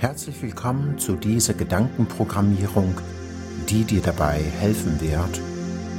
Herzlich 0.00 0.40
willkommen 0.40 0.98
zu 0.98 1.14
dieser 1.14 1.52
Gedankenprogrammierung, 1.52 2.94
die 3.68 3.84
dir 3.84 4.00
dabei 4.00 4.40
helfen 4.58 4.98
wird, 4.98 5.42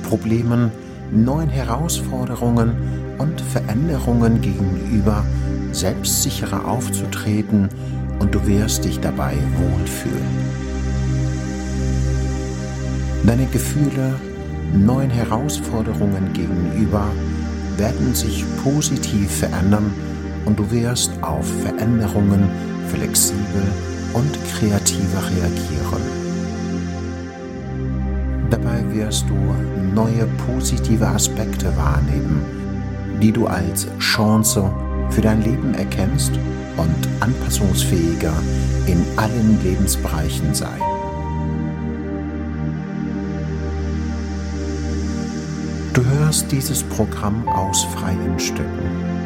Problemen, 0.10 0.72
neuen 1.12 1.50
Herausforderungen 1.50 2.74
und 3.20 3.40
Veränderungen 3.40 4.42
gegenüber 4.42 5.24
selbstsicherer 5.72 6.68
aufzutreten 6.68 7.70
und 8.18 8.34
du 8.34 8.44
wirst 8.48 8.86
dich 8.86 9.00
dabei 9.00 9.36
wohlfühlen. 9.60 10.50
Deine 13.24 13.46
Gefühle 13.46 14.16
neuen 14.74 15.12
Herausforderungen 15.12 16.34
gegenüber 16.34 17.06
werden 17.78 18.16
sich 18.16 18.46
positiv 18.64 19.30
verändern 19.30 19.94
und 20.46 20.58
du 20.58 20.72
wirst 20.72 21.12
auf 21.22 21.46
Veränderungen 21.62 22.50
flexibel 22.94 23.64
und 24.14 24.32
kreativer 24.54 25.24
reagieren. 25.30 26.02
Dabei 28.50 28.84
wirst 28.94 29.26
du 29.30 29.36
neue 29.96 30.28
positive 30.46 31.08
Aspekte 31.08 31.76
wahrnehmen, 31.78 32.44
die 33.22 33.32
du 33.32 33.48
als 33.48 33.88
Chance 34.00 34.70
für 35.10 35.22
dein 35.22 35.42
Leben 35.42 35.74
erkennst 35.74 36.32
und 36.78 37.08
anpassungsfähiger 37.20 38.34
in 38.88 39.04
allen 39.18 39.62
Lebensbereichen 39.64 40.54
sein. 40.54 40.82
Du 45.94 46.04
hörst 46.06 46.52
dieses 46.52 46.84
Programm 46.84 47.48
aus 47.50 47.84
freien 47.84 48.40
Stücken. 48.40 49.21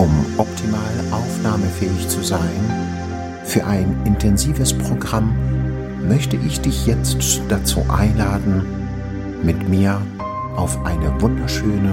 Um 0.00 0.10
optimal 0.38 0.80
aufnahmefähig 1.10 2.08
zu 2.08 2.22
sein 2.22 2.48
für 3.44 3.66
ein 3.66 3.94
intensives 4.06 4.72
Programm, 4.72 5.36
möchte 6.08 6.36
ich 6.36 6.58
dich 6.62 6.86
jetzt 6.86 7.42
dazu 7.50 7.84
einladen, 7.90 8.62
mit 9.42 9.68
mir 9.68 10.00
auf 10.56 10.82
eine 10.86 11.20
wunderschöne, 11.20 11.92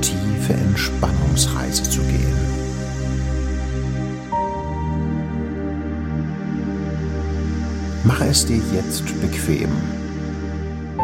tiefe 0.00 0.54
Entspannungsreise 0.54 1.84
zu 1.84 2.00
gehen. 2.00 2.36
Mache 8.02 8.24
es 8.24 8.44
dir 8.44 8.60
jetzt 8.74 9.04
bequem 9.20 9.70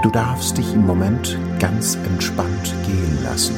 Du 0.03 0.11
darfst 0.11 0.59
dich 0.59 0.75
im 0.75 0.85
Moment 0.85 1.39
ganz 1.61 1.97
entspannt 2.05 2.75
gehen 2.85 3.19
lassen. 3.23 3.55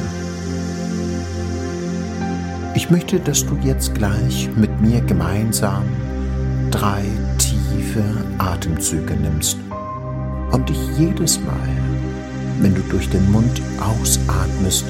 Ich 2.75 2.91
möchte, 2.91 3.21
dass 3.21 3.45
du 3.45 3.57
jetzt 3.63 3.95
gleich 3.95 4.49
mit 4.57 4.81
mir 4.81 4.99
gemeinsam 4.99 5.83
drei 6.71 7.05
tiefe 7.37 8.03
Atemzüge 8.37 9.15
nimmst 9.15 9.57
und 10.51 10.67
dich 10.67 10.77
jedes 10.97 11.39
Mal, 11.39 11.69
wenn 12.59 12.75
du 12.75 12.81
durch 12.81 13.09
den 13.09 13.31
Mund 13.31 13.61
ausatmest, 13.79 14.83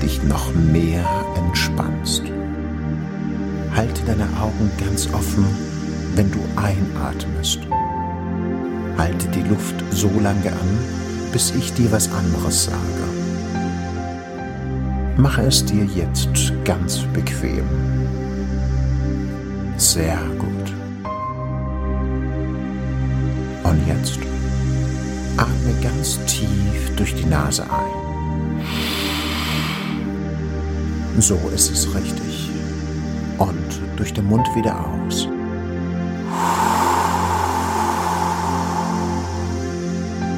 dich 0.00 0.22
noch 0.22 0.54
mehr 0.54 1.04
entspannst. 1.36 2.22
Halte 3.74 4.02
deine 4.06 4.28
Augen 4.40 4.70
ganz 4.78 5.12
offen, 5.12 5.44
wenn 6.14 6.30
du 6.30 6.38
einatmest. 6.54 7.58
Halte 8.96 9.26
die 9.28 9.48
Luft 9.48 9.74
so 9.90 10.10
lange 10.20 10.52
an, 10.52 10.78
bis 11.32 11.52
ich 11.58 11.72
dir 11.72 11.90
was 11.90 12.08
anderes 12.12 12.66
sage. 12.66 13.21
Mache 15.22 15.42
es 15.42 15.64
dir 15.64 15.84
jetzt 15.84 16.52
ganz 16.64 16.98
bequem. 17.12 17.64
Sehr 19.76 20.18
gut. 20.36 20.74
Und 23.62 23.86
jetzt 23.86 24.18
atme 25.36 25.74
ganz 25.80 26.18
tief 26.26 26.96
durch 26.96 27.14
die 27.14 27.26
Nase 27.26 27.62
ein. 27.62 28.60
So 31.20 31.38
ist 31.54 31.70
es 31.70 31.94
richtig. 31.94 32.50
Und 33.38 33.80
durch 33.94 34.12
den 34.12 34.26
Mund 34.26 34.48
wieder 34.56 34.74
aus. 34.74 35.28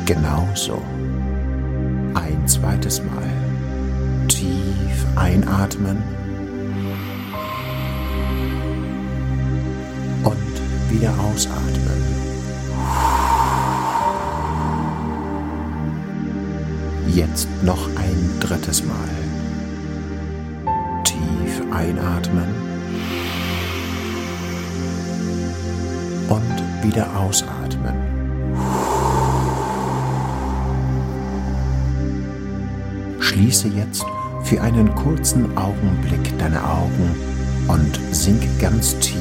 Genauso. 0.04 0.82
Ein 2.12 2.46
zweites 2.46 3.02
Mal. 3.02 3.43
Einatmen. 5.24 5.96
Und 10.22 10.92
wieder 10.92 11.14
ausatmen. 11.18 11.98
Jetzt 17.08 17.48
noch 17.62 17.88
ein 17.96 18.38
drittes 18.38 18.84
Mal. 18.84 19.08
Tief 21.04 21.62
einatmen. 21.72 22.48
Und 26.28 26.84
wieder 26.84 27.06
ausatmen. 27.18 27.94
Schließe 33.20 33.68
jetzt 33.68 34.04
für 34.44 34.60
einen 34.60 34.94
kurzen 34.94 35.56
Augenblick 35.56 36.38
deine 36.38 36.62
Augen 36.62 37.10
und 37.66 37.98
sink 38.14 38.42
ganz 38.60 38.98
tief 38.98 39.18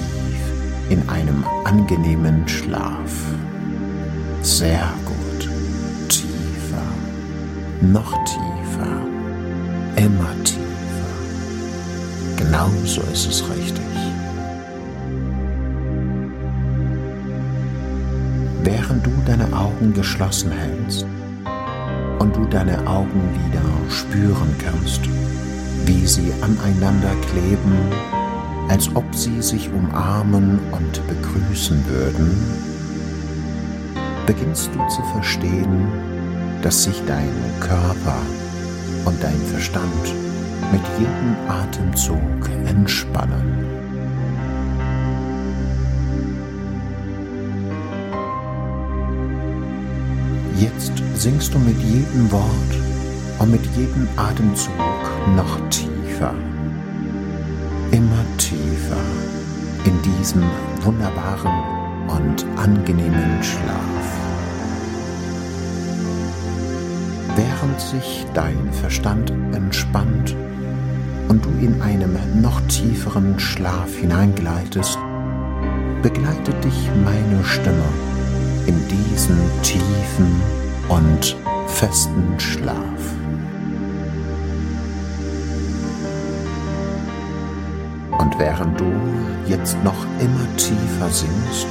in 0.90 1.08
einem 1.10 1.44
angenehmen 1.64 2.48
Schlaf. 2.48 3.12
Sehr 4.42 4.84
gut. 5.06 5.50
Tiefer. 6.10 6.84
Noch 7.82 8.12
tiefer. 8.26 9.02
Immer 9.96 10.44
tiefer. 10.44 10.64
Genau 12.36 12.70
so 12.84 13.02
ist 13.14 13.26
es 13.26 13.44
richtig. 13.50 13.84
Während 18.64 19.06
du 19.06 19.12
deine 19.26 19.52
Augen 19.54 19.94
geschlossen 19.94 20.52
hältst, 20.52 21.06
deine 22.54 22.78
Augenlider 22.88 23.66
spüren 23.90 24.56
kannst, 24.64 25.02
wie 25.86 26.06
sie 26.06 26.32
aneinander 26.42 27.14
kleben, 27.32 27.74
als 28.70 28.96
ob 28.96 29.04
sie 29.16 29.42
sich 29.42 29.72
umarmen 29.74 30.60
und 30.72 31.08
begrüßen 31.08 31.84
würden, 31.88 32.38
beginnst 34.28 34.70
du 34.74 34.88
zu 34.88 35.02
verstehen, 35.14 35.88
dass 36.62 36.84
sich 36.84 37.02
dein 37.08 37.34
Körper 37.60 38.18
und 39.06 39.22
dein 39.22 39.42
Verstand 39.52 40.14
mit 40.72 40.82
jedem 41.00 41.36
Atemzug 41.50 42.20
entspannen. 42.68 43.83
Jetzt 50.56 50.92
singst 51.16 51.54
du 51.54 51.60
mit 51.60 51.78
jedem 51.80 52.32
Wort 52.32 52.74
und 53.40 53.52
mit 53.52 53.66
jedem 53.76 54.08
Atemzug 54.16 54.72
noch 55.36 55.60
tiefer, 55.70 56.34
immer 57.92 58.24
tiefer 58.38 59.02
in 59.86 60.00
diesen 60.02 60.44
wunderbaren 60.84 61.52
und 62.08 62.46
angenehmen 62.58 63.42
Schlaf. 63.42 63.84
Während 67.36 67.82
sich 67.82 68.26
dein 68.36 68.72
Verstand 68.74 69.32
entspannt 69.54 70.36
und 71.30 71.44
du 71.44 71.50
in 71.66 71.82
einem 71.82 72.16
noch 72.42 72.62
tieferen 72.68 73.40
Schlaf 73.40 73.96
hineingleitest, 73.96 75.00
begleitet 76.04 76.64
dich 76.64 76.90
meine 77.04 77.44
Stimme 77.44 78.13
in 78.66 78.88
diesen 78.88 79.38
tiefen 79.62 80.42
und 80.90 81.36
festen 81.68 82.40
Schlaf. 82.40 82.78
Und 88.18 88.40
während 88.40 88.80
du 88.80 88.92
jetzt 89.48 89.76
noch 89.84 90.06
immer 90.20 90.58
tiefer 90.58 91.10
sinkst, 91.10 91.68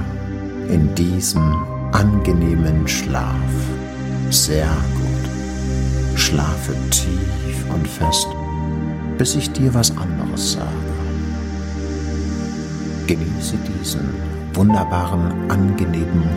in 0.69 0.93
diesem 0.97 1.55
angenehmen 1.93 2.89
Schlaf. 2.89 3.35
Sehr 4.31 4.71
gut. 4.95 6.19
Schlafe 6.19 6.75
tief 6.91 7.65
und 7.73 7.87
fest, 7.87 8.27
bis 9.19 9.37
ich 9.37 9.53
dir 9.53 9.73
was 9.73 9.97
anderes 9.97 10.53
sage. 10.53 10.67
Genieße 13.07 13.57
diesen 13.79 14.15
wunderbaren, 14.55 15.51
angenehmen 15.51 16.29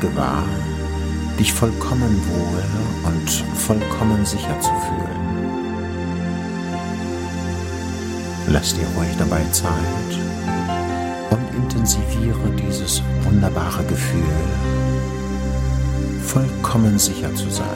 gewahr, 0.00 0.44
dich 1.38 1.52
vollkommen 1.52 2.22
wohl 2.28 2.64
und 3.04 3.30
vollkommen 3.56 4.24
sicher 4.24 4.58
zu 4.60 4.70
fühlen. 4.70 5.18
Lass 8.48 8.74
dir 8.74 8.86
ruhig 8.96 9.14
dabei 9.18 9.44
Zeit 9.52 9.72
und 11.30 11.54
intensiviere 11.54 12.50
dieses 12.56 13.02
wunderbare 13.22 13.84
Gefühl, 13.84 14.22
vollkommen 16.22 16.98
sicher 16.98 17.34
zu 17.34 17.50
sein. 17.50 17.66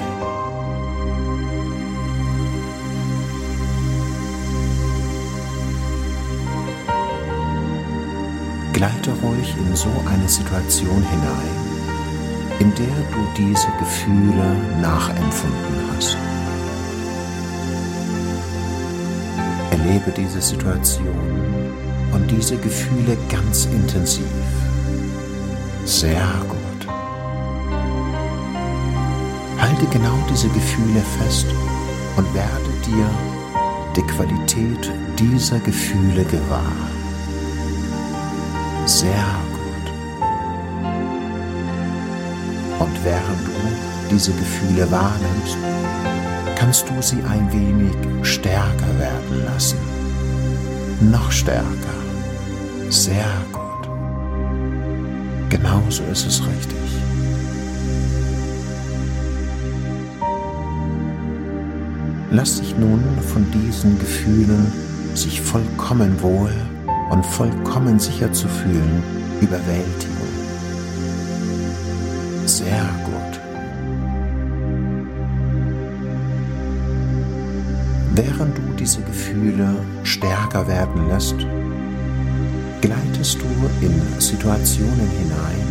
Gleite 8.72 9.12
ruhig 9.22 9.54
in 9.58 9.76
so 9.76 9.90
eine 10.10 10.28
Situation 10.28 11.02
hinein, 11.08 11.61
in 12.58 12.74
der 12.74 12.86
du 12.86 13.20
diese 13.36 13.68
Gefühle 13.78 14.56
nachempfunden 14.80 15.90
hast. 15.94 16.16
Erlebe 19.70 20.12
diese 20.12 20.40
Situation 20.40 21.72
und 22.12 22.30
diese 22.30 22.56
Gefühle 22.56 23.16
ganz 23.30 23.66
intensiv. 23.66 24.24
Sehr 25.84 26.26
gut. 26.48 26.88
Halte 29.58 29.86
genau 29.86 30.18
diese 30.30 30.48
Gefühle 30.48 31.02
fest 31.18 31.46
und 32.16 32.32
werde 32.34 32.72
dir 32.86 33.08
die 33.96 34.02
Qualität 34.02 34.90
dieser 35.18 35.58
Gefühle 35.60 36.24
gewahr. 36.24 36.72
Sehr 38.86 39.24
gut. 39.50 39.51
Und 42.82 43.04
während 43.04 43.46
du 43.46 43.52
diese 44.10 44.32
Gefühle 44.32 44.90
wahrnimmst, 44.90 45.56
kannst 46.56 46.88
du 46.88 47.00
sie 47.00 47.22
ein 47.22 47.52
wenig 47.52 47.94
stärker 48.22 48.98
werden 48.98 49.44
lassen. 49.44 49.78
Noch 51.00 51.30
stärker. 51.30 51.96
Sehr 52.88 53.30
gut. 53.52 53.88
Genauso 55.48 56.02
ist 56.10 56.26
es 56.26 56.40
richtig. 56.40 56.78
Lass 62.32 62.60
dich 62.60 62.76
nun 62.76 63.04
von 63.32 63.46
diesen 63.52 63.96
Gefühlen 64.00 64.72
sich 65.14 65.40
vollkommen 65.40 66.20
wohl 66.20 66.50
und 67.10 67.24
vollkommen 67.24 68.00
sicher 68.00 68.32
zu 68.32 68.48
fühlen, 68.48 69.04
überwältigen. 69.40 70.11
Sehr 72.72 72.90
gut. 73.04 73.40
Während 78.14 78.56
du 78.56 78.62
diese 78.78 79.02
Gefühle 79.02 79.84
stärker 80.04 80.66
werden 80.66 81.06
lässt, 81.08 81.36
gleitest 82.80 83.38
du 83.42 83.86
in 83.86 83.92
Situationen 84.18 85.10
hinein, 85.20 85.66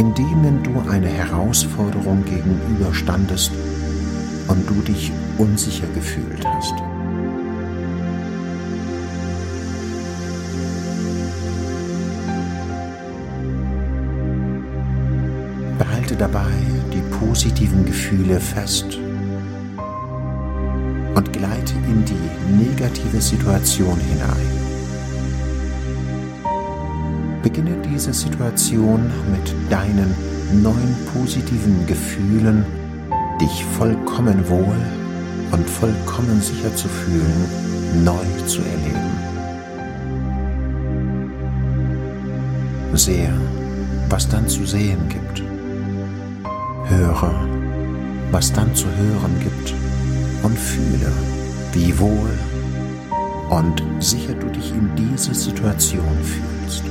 in 0.00 0.12
denen 0.14 0.64
du 0.64 0.90
eine 0.90 1.06
Herausforderung 1.06 2.24
gegenüberstandest 2.24 3.52
und 4.48 4.68
du 4.68 4.74
dich 4.82 5.12
unsicher 5.38 5.86
gefühlt 5.94 6.44
hast. 6.44 6.74
Behalte 16.12 16.16
dabei 16.16 16.52
die 16.92 17.02
positiven 17.16 17.84
Gefühle 17.84 18.38
fest 18.38 18.98
und 21.14 21.32
gleite 21.32 21.74
in 21.88 22.04
die 22.04 22.64
negative 22.64 23.20
Situation 23.20 23.98
hinein. 23.98 24.50
Beginne 27.42 27.76
diese 27.90 28.12
Situation 28.12 29.10
mit 29.30 29.54
deinen 29.70 30.14
neuen 30.62 30.96
positiven 31.14 31.86
Gefühlen, 31.86 32.64
dich 33.40 33.64
vollkommen 33.78 34.48
wohl 34.48 34.76
und 35.52 35.68
vollkommen 35.68 36.40
sicher 36.40 36.74
zu 36.74 36.88
fühlen, 36.88 38.04
neu 38.04 38.46
zu 38.46 38.60
erleben. 38.60 39.12
Sehe, 42.94 43.32
was 44.10 44.28
dann 44.28 44.46
zu 44.48 44.66
sehen 44.66 45.08
gibt 45.08 45.51
höre, 46.96 47.34
was 48.30 48.52
dann 48.52 48.74
zu 48.74 48.86
hören 48.86 49.38
gibt 49.40 49.74
und 50.42 50.58
fühle, 50.58 51.12
wie 51.72 51.98
wohl 51.98 52.30
und 53.50 53.82
sicher 54.00 54.34
du 54.34 54.48
dich 54.48 54.70
in 54.72 54.94
dieser 54.96 55.34
Situation 55.34 56.16
fühlst. 56.22 56.84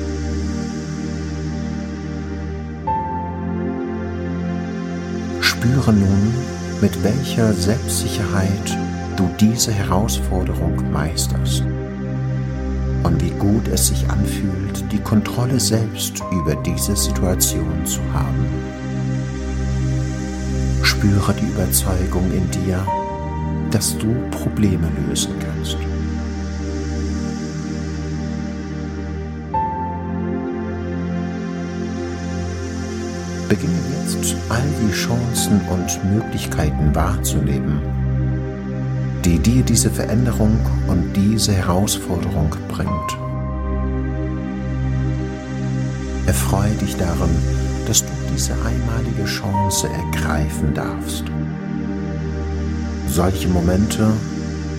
Spüre 5.41 5.93
nun, 5.93 6.34
mit 6.81 7.03
welcher 7.03 7.53
Selbstsicherheit 7.53 8.77
du 9.15 9.29
diese 9.39 9.72
Herausforderung 9.72 10.91
meisterst 10.91 11.63
und 13.03 13.22
wie 13.22 13.31
gut 13.31 13.67
es 13.67 13.88
sich 13.88 14.10
anfühlt, 14.10 14.91
die 14.91 15.00
Kontrolle 15.00 15.60
selbst 15.60 16.24
über 16.31 16.55
diese 16.55 16.96
Situation 16.96 17.86
zu 17.86 18.00
haben. 18.13 18.61
Spüre 21.01 21.34
die 21.34 21.48
Überzeugung 21.48 22.31
in 22.31 22.48
dir, 22.51 22.86
dass 23.72 23.98
du 23.98 24.13
Probleme 24.29 24.88
lösen 25.08 25.34
kannst. 25.39 25.75
Beginne 33.50 33.74
jetzt 34.05 34.36
all 34.50 34.62
die 34.79 34.93
Chancen 34.93 35.60
und 35.72 36.13
Möglichkeiten 36.13 36.93
wahrzunehmen, 36.93 37.81
die 39.25 39.39
dir 39.39 39.63
diese 39.63 39.89
Veränderung 39.89 40.55
und 40.88 41.13
diese 41.15 41.53
Herausforderung 41.53 42.51
bringt. 42.67 43.17
Erfreue 46.27 46.75
dich 46.75 46.96
daran, 46.96 47.31
dass 47.91 48.05
du 48.05 48.13
diese 48.33 48.53
einmalige 48.53 49.25
Chance 49.25 49.89
ergreifen 49.89 50.74
darfst. 50.74 51.25
Solche 53.10 53.50
Momente 53.50 54.10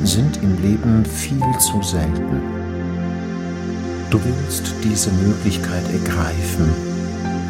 sind 0.03 0.43
im 0.43 0.63
Leben 0.63 1.05
viel 1.05 1.43
zu 1.59 1.83
selten. 1.83 2.41
Du 4.09 4.19
willst 4.25 4.73
diese 4.83 5.13
Möglichkeit 5.13 5.85
ergreifen, 5.93 6.71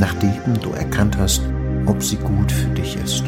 nachdem 0.01 0.61
du 0.61 0.73
erkannt 0.73 1.17
hast, 1.17 1.43
ob 1.87 2.03
sie 2.03 2.17
gut 2.17 2.51
für 2.51 2.71
dich 2.71 2.97
ist. 2.97 3.23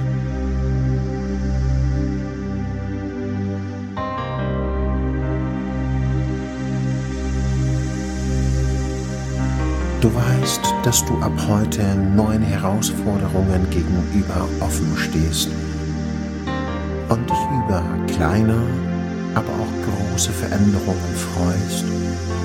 Du 10.04 10.14
weißt, 10.14 10.60
dass 10.82 11.02
du 11.06 11.14
ab 11.22 11.32
heute 11.48 11.82
neuen 12.14 12.42
Herausforderungen 12.42 13.66
gegenüber 13.70 14.46
offen 14.60 14.94
stehst 14.98 15.48
und 17.08 17.30
dich 17.30 17.38
über 17.64 17.82
kleine, 18.08 18.54
aber 19.34 19.48
auch 19.48 20.12
große 20.12 20.30
Veränderungen 20.30 21.14
freust, 21.16 21.86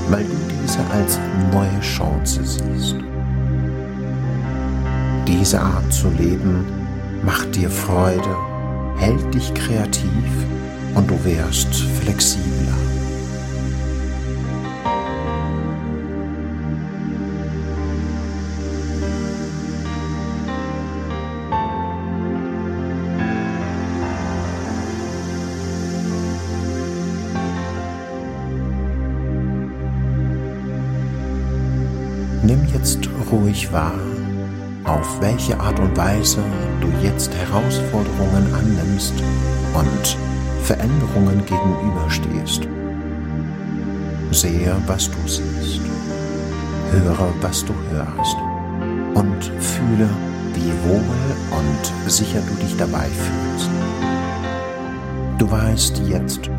weil 0.08 0.24
du 0.24 0.38
diese 0.64 0.80
als 0.94 1.20
neue 1.52 1.82
Chance 1.82 2.40
siehst. 2.46 2.96
Diese 5.28 5.60
Art 5.60 5.92
zu 5.92 6.08
leben 6.12 6.66
macht 7.26 7.54
dir 7.58 7.70
Freude, 7.70 8.38
hält 9.00 9.34
dich 9.34 9.54
kreativ 9.54 10.32
und 10.96 11.12
du 11.12 11.22
wirst 11.26 11.76
flexibler. 12.02 12.99
Jetzt 32.80 33.10
ruhig 33.30 33.72
wahr, 33.74 34.00
auf 34.86 35.22
welche 35.22 35.60
Art 35.60 35.80
und 35.80 35.96
Weise 35.98 36.42
du 36.80 36.88
jetzt 37.04 37.34
Herausforderungen 37.36 38.54
annimmst 38.54 39.14
und 39.74 40.18
Veränderungen 40.64 41.44
gegenüberstehst. 41.46 42.68
Sehe, 44.32 44.76
was 44.88 45.10
du 45.12 45.18
siehst, 45.28 45.82
höre, 46.92 47.34
was 47.42 47.66
du 47.66 47.74
hörst 47.92 48.38
und 49.16 49.44
fühle, 49.62 50.10
wie 50.54 50.90
wohl 50.90 51.02
und 51.52 52.10
sicher 52.10 52.40
du 52.48 52.64
dich 52.64 52.78
dabei 52.78 53.08
fühlst. 53.08 53.70
Du 55.38 55.52
weißt 55.52 56.02
jetzt, 56.08 56.50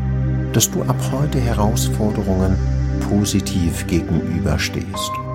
dass 0.53 0.69
du 0.69 0.83
ab 0.83 0.97
heute 1.11 1.39
Herausforderungen 1.39 2.55
positiv 3.09 3.87
gegenüberstehst. 3.87 5.30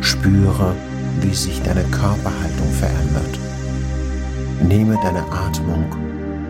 Spüre, 0.00 0.74
wie 1.20 1.34
sich 1.34 1.60
deine 1.62 1.84
Körperhaltung 1.84 2.70
verändert. 2.78 3.38
Nehme 4.62 4.98
deine 5.02 5.22
Atmung 5.30 5.84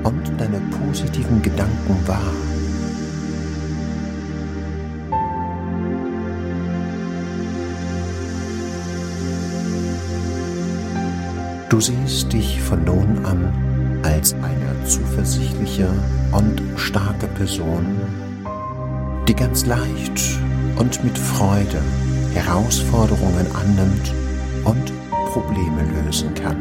und 0.04 0.32
deine 0.38 0.60
positiven 0.80 1.42
Gedanken 1.42 1.96
wahr. 2.06 2.32
Du 11.68 11.80
siehst 11.80 12.32
dich 12.32 12.62
von 12.62 12.84
nun 12.84 13.24
an 13.24 13.52
als 14.02 14.34
eine 14.34 14.86
zuversichtliche 14.86 15.88
und 16.32 16.62
starke 16.76 17.26
Person, 17.26 17.84
die 19.26 19.34
ganz 19.34 19.66
leicht 19.66 20.40
und 20.76 21.02
mit 21.02 21.18
Freude 21.18 21.82
Herausforderungen 22.36 23.46
annimmt 23.54 24.12
und 24.64 24.92
Probleme 25.32 25.82
lösen 26.04 26.34
kann. 26.34 26.56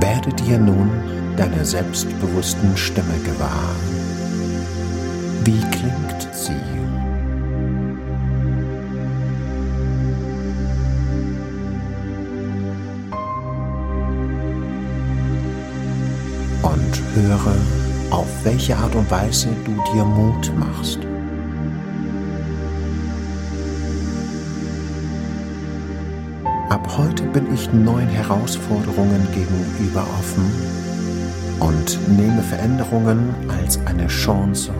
Werde 0.00 0.30
dir 0.34 0.58
nun 0.58 0.90
deiner 1.36 1.64
selbstbewussten 1.64 2.76
Stimme 2.76 3.18
gewahr. 3.24 3.74
Wie 5.44 5.60
klingt 5.70 6.28
sie? 6.34 6.52
Und 16.62 17.02
höre, 17.14 17.56
auf 18.10 18.26
welche 18.44 18.76
Art 18.76 18.94
und 18.94 19.10
Weise 19.10 19.48
du 19.64 19.72
dir 19.92 20.04
Mut 20.04 20.52
machst. 20.56 20.98
Ab 26.68 26.98
heute 26.98 27.22
bin 27.24 27.52
ich 27.54 27.72
neuen 27.72 28.08
Herausforderungen 28.08 29.26
gegenüber 29.32 30.02
offen 30.18 30.44
und 31.60 31.98
nehme 32.18 32.42
Veränderungen 32.42 33.34
als 33.48 33.78
eine 33.86 34.06
Chance 34.08 34.72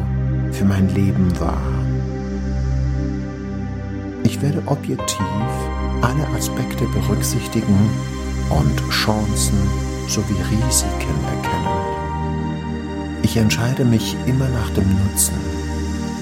für 0.53 0.65
mein 0.65 0.89
Leben 0.95 1.33
wahr. 1.39 1.63
Ich 4.25 4.43
werde 4.43 4.63
objektiv 4.67 5.21
alle 6.03 6.27
Aspekte 6.37 6.85
berücksichtigen 6.87 7.91
und 8.51 8.91
Chancen 8.91 9.59
sowie 10.09 10.35
Risiken 10.51 11.25
erkennen. 11.25 11.86
Ich 13.27 13.37
entscheide 13.37 13.85
mich 13.85 14.17
immer 14.27 14.49
nach 14.51 14.71
dem 14.71 14.89
Nutzen, 14.89 15.35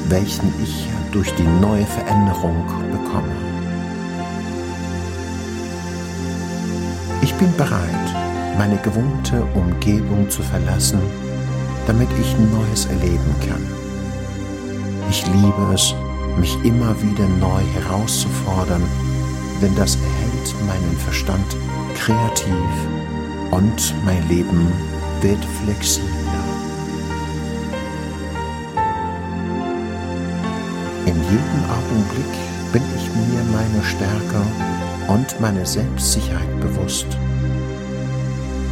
welchen 0.09 0.51
ich 0.63 0.89
durch 1.13 1.31
die 1.35 1.47
neue 1.61 1.85
Veränderung 1.85 2.65
bekomme. 2.91 3.37
Ich 7.21 7.35
bin 7.35 7.55
bereit, 7.59 8.09
meine 8.57 8.79
gewohnte 8.79 9.45
Umgebung 9.53 10.31
zu 10.31 10.41
verlassen, 10.43 10.99
damit 11.87 12.09
ich 12.19 12.35
Neues 12.39 12.87
erleben 12.87 13.35
kann. 13.47 13.63
Ich 15.11 15.27
liebe 15.27 15.75
es, 15.75 15.95
mich 16.39 16.57
immer 16.65 16.97
wieder 17.03 17.29
neu 17.39 17.61
herauszufordern, 17.75 18.83
denn 19.61 19.75
das 19.75 19.97
erhält 19.97 20.55
meinen 20.67 20.97
Verstand 20.97 21.55
kreativ 21.97 22.71
und 23.51 23.95
mein 24.07 24.27
Leben 24.27 24.73
wird 25.21 25.45
flexibler. 25.63 26.14
In 31.15 31.23
jedem 31.23 31.65
Augenblick 31.71 32.35
bin 32.73 32.83
ich 32.97 33.09
mir 33.15 33.45
meine 33.53 33.85
Stärke 33.85 34.43
und 35.07 35.41
meine 35.41 35.65
Selbstsicherheit 35.65 36.61
bewusst. 36.61 37.07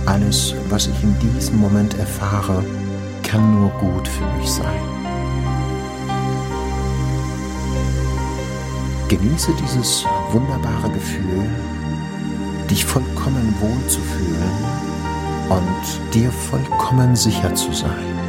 Alles, 0.06 0.54
was 0.68 0.88
ich 0.88 1.02
in 1.04 1.16
diesem 1.20 1.60
Moment 1.60 1.96
erfahre, 2.00 2.64
kann 3.22 3.60
nur 3.60 3.70
gut 3.70 4.08
für 4.08 4.26
mich 4.38 4.50
sein. 4.50 4.82
Genieße 9.08 9.52
dieses 9.62 10.04
wunderbare 10.32 10.90
Gefühl, 10.90 11.48
dich 12.68 12.84
vollkommen 12.84 13.54
wohl 13.60 13.86
zu 13.88 14.00
fühlen 14.00 14.52
und 15.48 16.14
dir 16.14 16.32
vollkommen 16.32 17.14
sicher 17.14 17.54
zu 17.54 17.72
sein. 17.72 18.21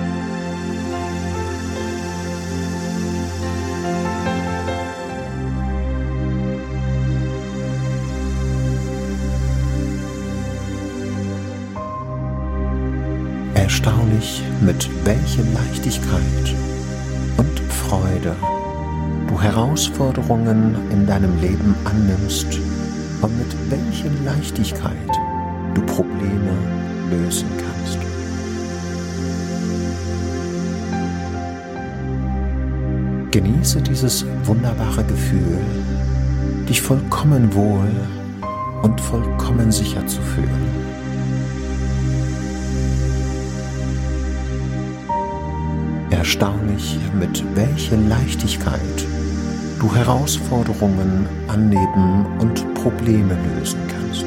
Erstaunlich, 13.74 14.44
mit 14.62 14.88
welcher 15.04 15.42
Leichtigkeit 15.52 16.56
und 17.38 17.60
Freude 17.72 18.36
du 19.28 19.42
Herausforderungen 19.42 20.76
in 20.92 21.08
deinem 21.08 21.42
Leben 21.42 21.74
annimmst 21.84 22.60
und 23.24 23.36
mit 23.36 23.72
welcher 23.72 24.12
Leichtigkeit 24.24 24.94
du 25.74 25.82
Probleme 25.88 26.56
lösen 27.10 27.48
kannst. 27.58 27.98
Genieße 33.32 33.82
dieses 33.82 34.24
wunderbare 34.44 35.04
Gefühl, 35.04 35.58
dich 36.70 36.80
vollkommen 36.80 37.52
wohl 37.56 37.90
und 38.84 39.02
vollkommen 39.02 39.72
sicher 39.72 40.06
zu 40.06 40.22
fühlen. 40.22 40.93
Erstaunlich, 46.14 47.00
mit 47.20 47.44
welcher 47.56 47.98
Leichtigkeit 47.98 48.80
du 49.80 49.94
Herausforderungen 49.96 51.28
annehmen 51.48 52.28
und 52.40 52.74
Probleme 52.76 53.36
lösen 53.56 53.80
kannst. 53.88 54.24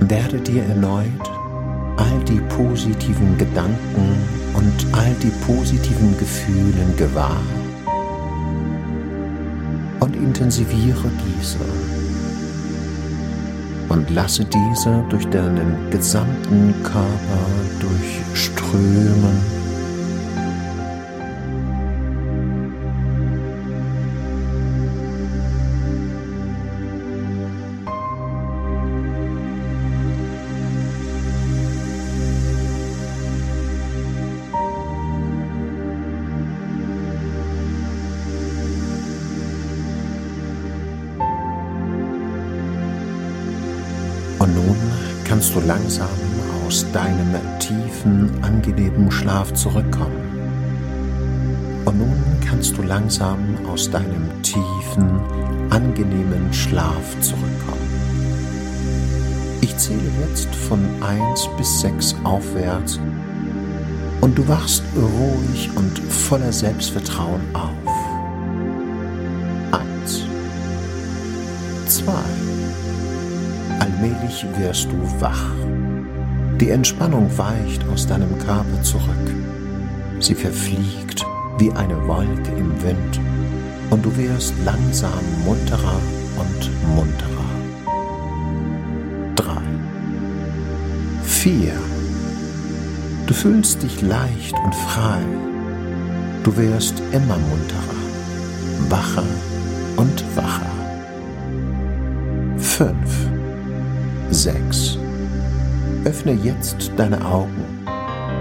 Werde 0.00 0.40
dir 0.40 0.62
erneut 0.64 1.30
all 1.98 2.24
die 2.26 2.40
positiven 2.56 3.36
Gedanken 3.36 4.16
und 4.54 4.86
all 4.92 5.14
die 5.22 5.32
positiven 5.46 6.16
Gefühlen 6.16 6.96
gewahr 6.96 7.42
und 10.00 10.16
intensiviere 10.16 11.10
diese 11.26 11.93
und 13.94 14.10
lasse 14.10 14.44
diese 14.44 15.04
durch 15.08 15.24
deinen 15.26 15.88
gesamten 15.90 16.74
Körper 16.82 17.46
durchströmen. 17.80 19.53
Langsam 45.84 46.08
aus 46.66 46.86
deinem 46.92 47.58
tiefen, 47.58 48.30
angenehmen 48.42 49.10
Schlaf 49.10 49.52
zurückkommen. 49.52 50.16
Und 51.84 51.98
nun 51.98 52.16
kannst 52.42 52.78
du 52.78 52.82
langsam 52.82 53.58
aus 53.70 53.90
deinem 53.90 54.30
tiefen, 54.42 55.20
angenehmen 55.68 56.50
Schlaf 56.54 57.20
zurückkommen. 57.20 57.90
Ich 59.60 59.76
zähle 59.76 60.00
jetzt 60.26 60.54
von 60.54 60.80
1 61.02 61.50
bis 61.58 61.82
6 61.82 62.16
aufwärts 62.24 62.98
und 64.22 64.38
du 64.38 64.48
wachst 64.48 64.84
ruhig 64.96 65.68
und 65.76 65.98
voller 65.98 66.52
Selbstvertrauen 66.52 67.42
auf. 67.52 67.93
Allmählich 73.94 74.44
wirst 74.58 74.88
du 74.90 75.20
wach. 75.20 75.52
Die 76.60 76.70
Entspannung 76.70 77.30
weicht 77.38 77.86
aus 77.92 78.06
deinem 78.06 78.38
Körper 78.38 78.82
zurück. 78.82 79.30
Sie 80.20 80.34
verfliegt 80.34 81.24
wie 81.58 81.70
eine 81.72 81.96
Wolke 82.08 82.50
im 82.58 82.70
Wind 82.82 83.20
und 83.90 84.04
du 84.04 84.16
wirst 84.16 84.54
langsam 84.64 85.10
munterer 85.44 86.00
und 86.36 86.70
munterer. 86.96 87.50
Drei, 89.36 89.62
vier. 91.22 91.72
Du 93.26 93.34
fühlst 93.34 93.82
dich 93.82 94.02
leicht 94.02 94.54
und 94.64 94.74
frei. 94.74 95.20
Du 96.42 96.56
wirst 96.56 97.00
immer 97.12 97.38
munterer, 97.38 98.90
wacher 98.90 99.24
und 99.96 100.24
wacher. 100.36 100.66
Fünf. 102.58 103.23
6. 104.34 104.98
Öffne 106.04 106.32
jetzt 106.32 106.90
deine 106.96 107.24
Augen. 107.24 107.64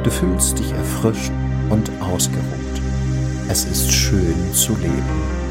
Du 0.03 0.09
fühlst 0.09 0.57
dich 0.57 0.71
erfrischt 0.71 1.31
und 1.69 1.91
ausgeruht. 2.01 2.43
Es 3.47 3.65
ist 3.65 3.91
schön 3.91 4.35
zu 4.53 4.75
leben. 4.77 5.42